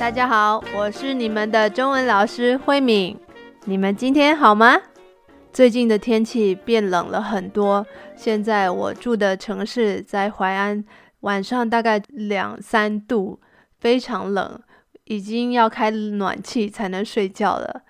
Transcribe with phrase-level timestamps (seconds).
[0.00, 3.14] 大家好，我是你们的中文老师慧敏。
[3.66, 4.80] 你们今天好吗？
[5.52, 7.86] 最近的天气变冷了很多。
[8.16, 10.82] 现在我住的城市在淮安，
[11.20, 13.38] 晚上大概两三度，
[13.78, 14.58] 非常冷，
[15.04, 17.82] 已经要开暖气才能睡觉了。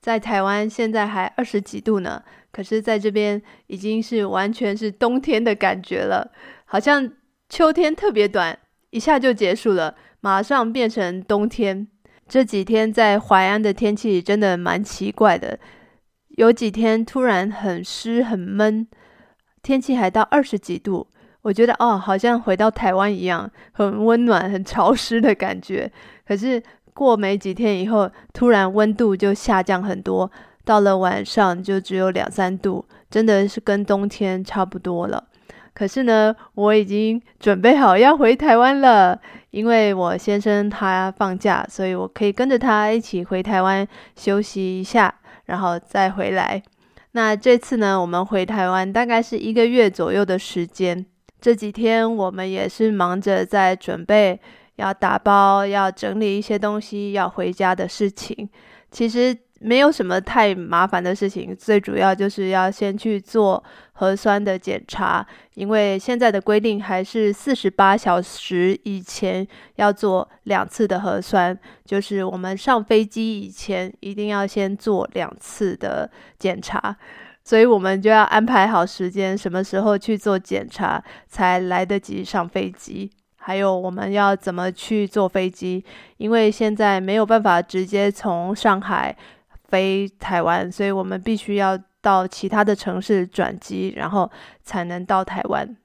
[0.00, 6.32] 在台湾现在还二十几度呢，可是在这边已经是完全是冬天的感觉了，
[6.64, 7.12] 好像
[7.50, 9.94] 秋天特别短，一下就结束了。
[10.20, 11.86] 马上变成冬天，
[12.28, 15.58] 这几天在淮安的天气真的蛮奇怪的，
[16.30, 18.86] 有几天突然很湿很闷，
[19.62, 21.06] 天气还到二十几度，
[21.42, 25.90] 我觉得哦，好像回到台湾一样，很温暖、很潮湿的感觉。
[26.26, 26.62] 可是
[26.92, 30.30] 过没几天以后，突然温度就下降很多，
[30.64, 35.27] 到了晚上就只有两三度，真的是跟冬天差不多了。
[35.78, 39.16] 可是呢，我已经准备好要回台湾了，
[39.50, 46.60] 因为我先生他放假，所以我可以跟着他一起回台湾休息一下，然后再回来。
[47.12, 51.06] 那这次呢，我们回台湾大概是一个月左右的时间。
[51.40, 54.40] 这几天我们也是忙着在准备，
[54.74, 58.50] 要打包，要整理一些东西，要回家的事情。
[58.90, 59.38] 其实。
[59.60, 69.44] 没有什么太麻烦的事情，最主要就是要先去做核酸的检查，因为现在的规定还是四十八小时以前
[69.74, 76.96] 要做两次的核酸，就是我们上飞机以前一定要先做两次的检查，
[77.42, 85.84] 所以我们就要安排好时间，什么时候去做检查才来得及上飞机，还有我们要怎么去坐飞机，
[86.18, 89.16] 因为现在没有办法直接从上海。
[89.68, 94.30] 飞台湾，所以我们必须要到其他的城市转机，然后
[94.62, 95.76] 才能到台湾。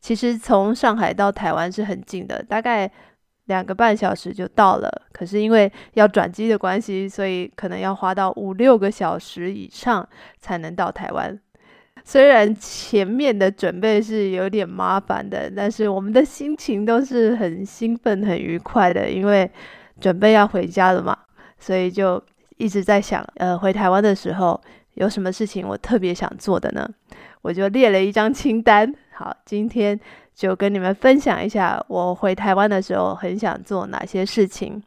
[0.00, 2.88] 其实从上海到台湾是很近的，大概
[3.46, 4.88] 两个半小时就到了。
[5.12, 11.36] 可是因为要转机的关系，所以可能要花到五六个小时以上才能到台湾。
[12.04, 19.50] 虽然前面的准备是有点麻烦的，但是我们的心情都是很兴奋、很愉快的，因为
[20.00, 21.18] 准备要回家了嘛，
[21.58, 22.22] 所以就。
[22.56, 24.60] 一直在想，呃，回台湾的时候
[24.94, 26.88] 有什么事情我特别想做的呢？
[27.42, 28.92] 我就列了一张清单。
[29.12, 29.98] 好，今天
[30.34, 34.82] 就跟你们分享一下我回台湾的时候很想做哪些事情。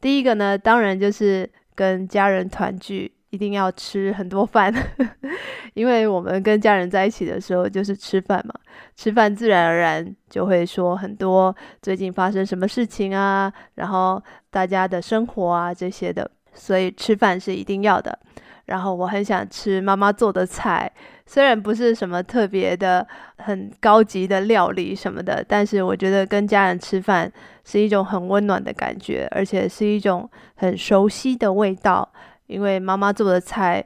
[0.00, 4.74] 第一个呢，当然就是跟家人团聚，一定要吃很多饭，
[5.74, 8.54] 因为我们跟家人在一起的时候就是吃饭嘛，
[8.96, 16.30] 吃饭自然而然就会说很多最近发生什么事情啊，然后大家的生活啊这些的。
[16.54, 18.18] 所以吃饭是一定要的，
[18.66, 20.90] 然后我很想吃妈妈做的菜，
[21.26, 23.06] 虽然不是什么特别的、
[23.38, 27.30] 很高级的料理什么的，但是我觉得跟家人吃饭
[27.64, 32.08] 是一种很温暖的感觉，而且是一种很熟悉的味道。
[32.46, 33.84] 因为妈妈做的菜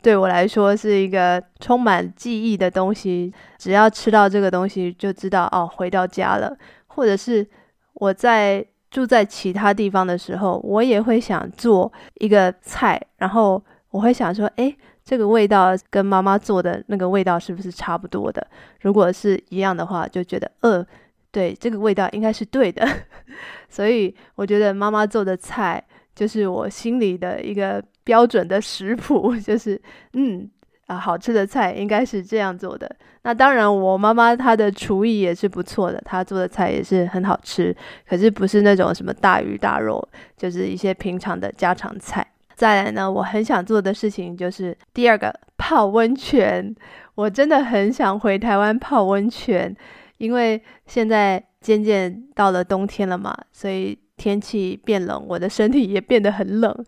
[0.00, 6.56] 对我来说是一个充满记忆的东西，只要吃到这个东西，就知道哦，回到家了，
[6.86, 7.46] 或者是
[7.94, 8.64] 我在。
[8.90, 14.74] 住在其他地方的时候，我也会想做一个菜，然后我会想说，哎，
[15.04, 18.46] 这个味道跟妈妈做的那个味道是不是差不多的？
[18.80, 20.86] 如果是一样的话，就觉得，呃，
[21.30, 22.86] 对，这个味道应该是对的。
[23.68, 25.82] 所以我觉得妈妈做的菜
[26.14, 29.80] 就是我心里的一个标准的食谱， 就是，
[30.12, 30.50] 嗯。
[30.86, 32.90] 啊，好吃的菜应该是这样做的。
[33.22, 37.74] 那当然，我妈妈她的厨艺也是不错的，她做的菜也是很好吃。
[38.08, 42.24] 可是不是那种什么大鱼大肉，就是一些平常的家常菜。
[42.54, 46.74] 再来呢，我很想做的事情就是第二个泡温泉。
[47.16, 49.74] 我真的很想回台湾泡温泉，
[50.18, 56.84] 因为现在渐渐到了冬天了嘛，所以天气变冷，我的身体也变得很冷。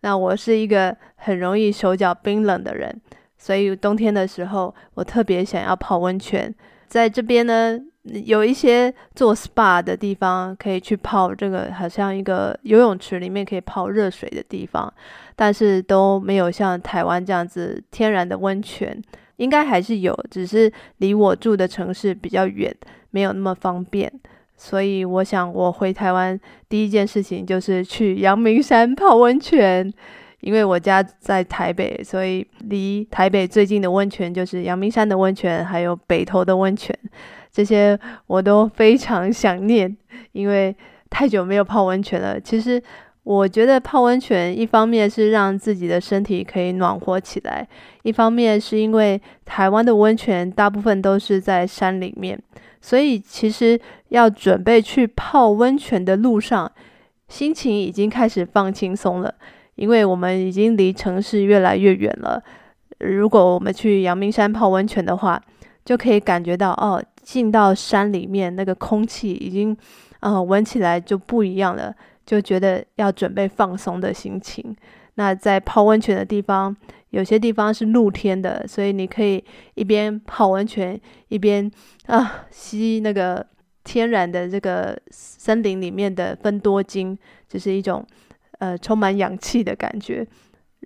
[0.00, 3.00] 那我是一个很容易手脚冰冷的人。
[3.42, 6.54] 所以冬天的时候，我特别想要泡温泉。
[6.86, 7.76] 在这边呢，
[8.24, 14.94] 有一些做 SPA 的地方可以去泡，这个好像一个游泳池里面可以泡热水的地方，
[15.34, 18.96] 但是都没有像台湾这样子天然的温泉。
[19.38, 22.72] 应该还是有，只是离我住的城市比较远，
[23.10, 24.08] 没有那么方便。
[24.56, 29.92] 所以我想，我回台湾第一件事情就是去阳明山泡温泉。
[30.42, 36.96] 因为我家在台北，所以离台北最近的温泉就是阳明山的温泉，还有北投的温泉，
[37.50, 39.96] 这些我都非常想念。
[40.32, 40.74] 因为
[41.08, 42.40] 太久没有泡温泉了。
[42.40, 42.82] 其实
[43.22, 47.66] 我觉得泡温泉一方面是让自己的身体可以暖和起来，
[48.02, 52.36] 一方面是因为台湾的温泉大部分都是在山里面，
[52.80, 56.70] 所以其实要准备去泡温泉的路上。
[57.28, 59.34] 心情已经开始放轻松了，
[59.74, 62.42] 因为我们已经离城市越来越远了。
[62.98, 65.42] 如果我们去阳明山泡温泉的话，
[65.84, 69.76] 就可以感觉到哦，进到山里面那个空气已经，
[70.20, 71.92] 呃，闻起来就不一样了，
[72.24, 74.76] 就觉得要准备放松的心情。
[75.14, 76.74] 那在泡温泉的地方，
[77.10, 79.42] 有些地方是露天的，所以你可以
[79.74, 80.98] 一边泡温泉，
[81.28, 81.70] 一边
[82.06, 83.44] 啊吸那个
[83.82, 87.18] 天然的这个森林里面的分多精，
[87.48, 88.06] 就是一种
[88.62, 90.24] 呃充满氧气的感觉，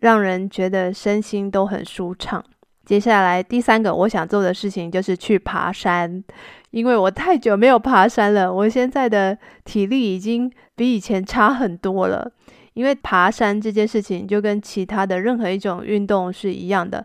[0.00, 2.42] 让人觉得身心都很舒畅。
[2.86, 6.24] 接下来第三个我想做的事情就是去爬山，
[6.70, 12.32] 因为我太久没有爬山了，我现在的体力已经比以前差很多了。
[12.72, 17.04] 因为爬山这件事情就跟其他的任何一种运动是一样的，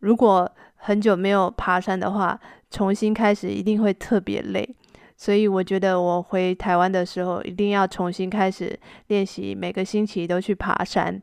[0.00, 2.38] 如果很久没有爬山的话，
[2.70, 4.68] 重新开始一定会特别累。
[5.16, 8.78] 所以我觉得我回台湾的时候一定要重新开始
[9.08, 11.20] 练习，每个星期都去爬山。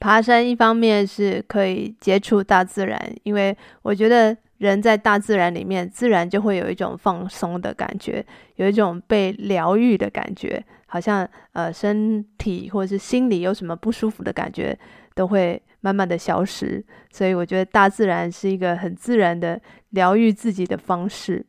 [0.00, 8.24] 爬山一方面是可以接触大自然，因为我觉得人在大自然里面，自然就会有一种放松的感觉，
[8.56, 14.76] 有一种被疗愈的感觉，好像呃身体或者是心里有什么不舒服的感觉，
[15.14, 16.84] 都会慢慢的消失。
[17.10, 19.58] 所以我觉得大自然是一个很自然的
[19.90, 21.46] 疗愈自己的方式。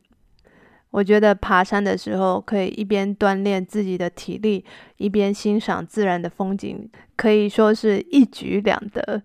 [0.96, 4.64] 我觉得爬山的时候，可以一边锻炼自己的体力，
[4.96, 9.20] 一边欣赏自然的风景，可以说是一举两得。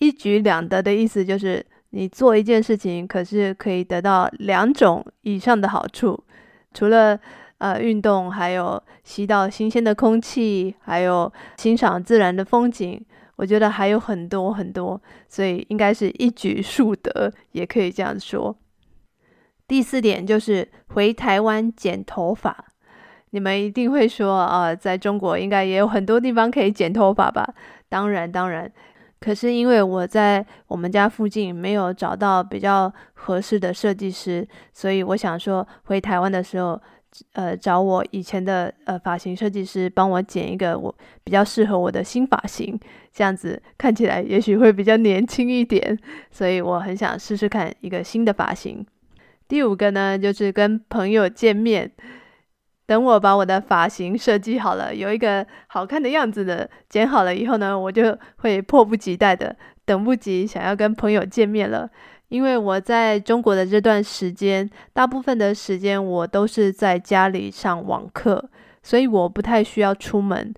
[0.00, 6.18] 一举两得的意思就是，你做一件事情，可是可以得到两种以上的好处。
[6.72, 7.16] 除了
[7.58, 13.00] 呃运动，还有吸到新鲜的空气，还有欣赏自然的风景，
[13.36, 18.56] 我觉得还有很多很多，所以应该是一举数得，也可以这样说。
[19.66, 22.66] 第四点就是回台湾剪头发，
[23.30, 27.54] 你们一定会说啊，在中国应该也有很多地方可以剪头发吧？
[27.88, 28.70] 当然，当然。
[29.20, 36.78] 可是因为我在我们家附近没有找到比较合适的设计师，所以我想说回台湾的时候，
[37.32, 42.78] 呃，找我以前的呃发型设计师帮我剪一个我比较适合我的新发型，
[43.14, 45.98] 这样子看起来也许会比较年轻一点。
[46.30, 48.84] 所以我很想试试看一个新的发型。
[49.48, 51.90] 第五个呢，就是跟朋友见面。
[52.86, 59.56] 等我把我的发型设计好了，有一个好看的样子的剪好了以后呢，我就会迫不及待的
[59.86, 61.88] 等不及想要跟朋友见面了。
[62.28, 68.50] 因为我在中国的这段时间，大部分的时间我都是在家里上网课，
[68.82, 70.52] 所以我不太需要出门，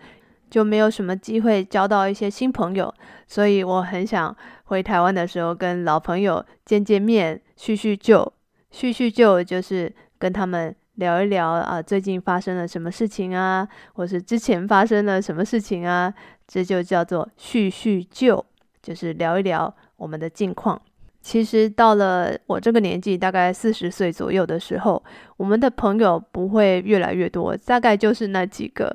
[0.51, 2.93] 就没有什么机会交到一些新朋友。
[3.29, 4.35] 所以我很想
[4.65, 8.33] 回台湾的时候跟老朋友见见面，叙叙旧。
[8.77, 16.13] 叙叙旧就是跟他们聊一聊啊，最近发生了什么事情啊，或是之前发生了什么事情啊，
[16.47, 18.45] 这就叫做叙叙旧，
[18.83, 20.79] 就是聊一聊我们的近况。
[21.23, 25.03] 其实到了我这个年纪，大概四十岁左右的时候，
[25.39, 28.95] 我们的朋友不会越来越多，大概就是那几个。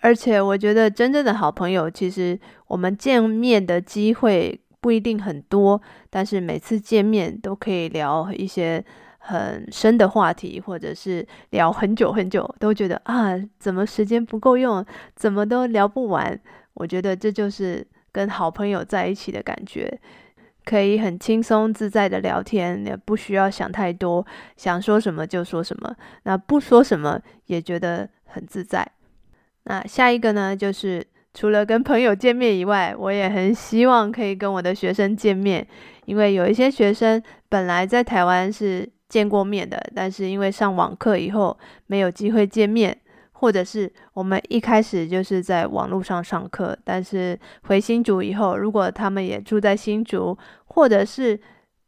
[0.00, 4.58] 而且我觉得真正的好朋友，其实我们见面的机会。
[4.80, 5.80] 不一定很多，
[6.10, 8.84] 但是每次见面都可以聊一些
[9.18, 14.84] 很深的话题，或者是聊很久很久，都觉得啊，怎么时间不够用，
[15.16, 16.38] 怎么都聊不完。
[16.74, 19.98] 我觉得这就是跟好朋友在一起的感觉，
[20.64, 24.24] 可以很轻松自在的聊天，也不需要想太多，
[24.56, 28.86] 想说什么就说什么，那不说什么也觉得很自在。
[29.64, 31.04] 那下一个呢，就是。
[31.36, 35.64] 除了跟朋友见面以外，我也很希望可以跟我的学生见面，
[36.06, 41.54] 因为有一些学生本来在台湾是见过面的，但是因为上网课以后
[41.88, 42.96] 没有机会见面，
[43.32, 51.38] 或者是我们一开始就是在网络上上课，但是回新竹以后，如果他们也住在新竹，或者是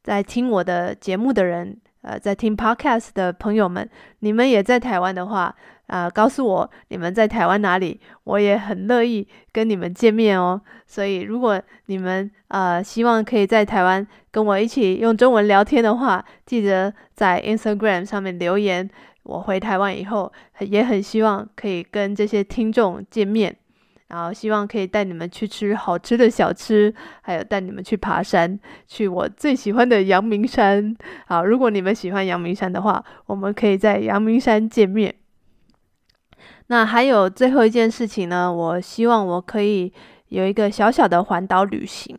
[0.03, 3.89] 在听我的节目的人，呃，在听 Podcast 的朋友们，
[4.19, 5.57] 你们也在台湾的话。
[5.89, 10.59] 啊，告诉我你们在台湾哪里，我也很乐意跟你们见面哦。
[10.87, 18.89] 所以，如果你们呃希望可以在台湾跟我一起用中文聊天的话，记得在 Instagram 上面留言。
[19.25, 23.55] 我回台湾以后，也很希望可以跟这些听众见面，
[24.09, 30.97] 然后希望可以带你们去吃好吃的小吃，还有带你们去爬山，去我最喜欢的阳明山。
[31.27, 35.15] 好，如果你们喜欢阳明山的话，我们可以在阳明山见面。
[36.69, 38.53] 那还有最后一件事情呢？
[38.53, 39.93] 我希望我可以
[40.29, 42.17] 有一个小小的环岛旅行，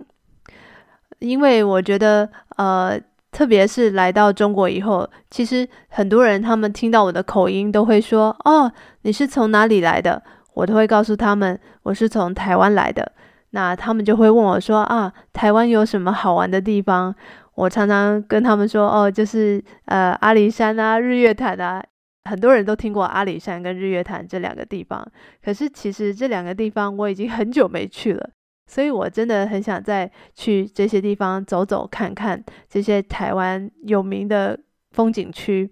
[1.20, 2.28] 因为我觉得，
[2.58, 3.00] 呃，
[3.32, 8.72] 特别是来到中国以后，其实很多人他们听到我的口音都会说：“哦，
[9.04, 10.22] 你是从哪里来的？”
[10.56, 13.12] 我都会告诉他们我是从台湾来的。
[13.52, 17.14] 那他们就会问我说：“啊，台湾有什么好玩的地方？”
[17.54, 21.84] 我常常跟他们说：“哦，就是呃阿里山啊，日月潭啊。”
[22.30, 25.06] 很多人都听过阿里山跟日月潭这两个地方，
[25.44, 28.30] 可是其实这两个地方我已经很久没去了，
[28.68, 34.60] 所以我真的很想再去这些地方走走看看这些台湾有名的
[34.92, 35.70] 风景区。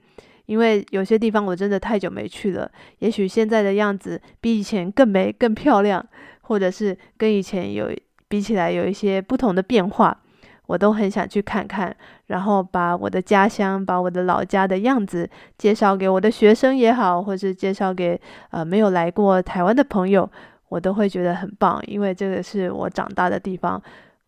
[0.47, 6.01] 因为有些地方我真的太久没去了，也许现在的样子比以前更美、更漂亮，
[6.39, 7.91] 或者是跟以前有
[8.29, 10.23] 比起来有一些不同的变化，
[10.67, 11.93] 我都很想去看看。
[12.27, 18.19] 然后把我的家乡、把我的老家的样子介绍给我的学生也好，或是介绍给
[18.51, 20.29] 呃没有来过台湾的朋友，
[20.69, 23.81] 我都会觉得很棒，因为这个是我长大的地方。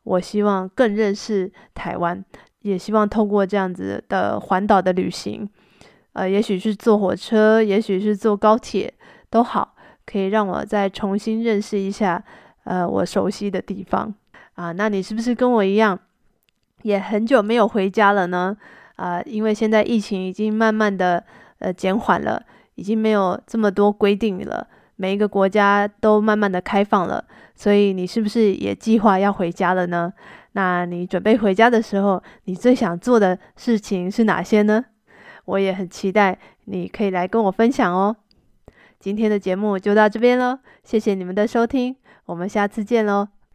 [0.04, 2.24] 我希望更认识台湾，
[2.62, 5.48] 也希望通过这样子的环岛的旅行。
[6.14, 8.92] 呃，也许是坐火车，也许是坐高铁，
[9.30, 12.24] 都好，可以让我再重新认识一下，
[12.64, 14.12] 呃，我熟悉的地方
[14.56, 14.72] 啊。
[14.72, 16.00] 那你是不是跟我一样，
[16.84, 18.56] 也很久没有回家了呢？
[18.96, 21.24] 啊，因为现在疫情已经慢慢的
[21.60, 22.42] 呃减缓了，
[22.76, 27.24] 已经没有这么多规定了，每一个国家都慢慢的开放了，
[27.56, 30.12] 所以你是不是也计划要回家了呢？
[30.54, 34.84] 那你准备回家的时候，你最想做的事情是哪些呢？
[35.46, 38.16] 我也很期待你可以来跟我分享哦。
[39.00, 41.96] 今天的节目就到这边喽，谢谢你们的收听，
[42.26, 43.39] 我们下次见喽。